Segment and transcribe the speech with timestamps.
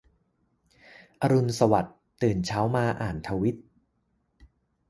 [1.21, 3.55] อรุณสวัสดิ์ ตื่นเช้ามาอ่านทวิต